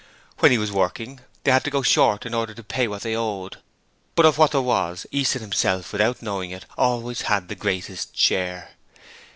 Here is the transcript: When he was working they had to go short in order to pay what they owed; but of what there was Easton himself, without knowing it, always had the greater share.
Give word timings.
When 0.39 0.51
he 0.51 0.57
was 0.57 0.71
working 0.71 1.19
they 1.43 1.51
had 1.51 1.63
to 1.63 1.69
go 1.69 1.83
short 1.83 2.25
in 2.25 2.33
order 2.33 2.55
to 2.55 2.63
pay 2.63 2.87
what 2.87 3.03
they 3.03 3.15
owed; 3.15 3.57
but 4.15 4.25
of 4.25 4.39
what 4.39 4.49
there 4.49 4.59
was 4.61 5.05
Easton 5.11 5.43
himself, 5.43 5.91
without 5.93 6.23
knowing 6.23 6.49
it, 6.49 6.65
always 6.75 7.21
had 7.29 7.49
the 7.49 7.53
greater 7.55 7.95
share. 8.11 8.71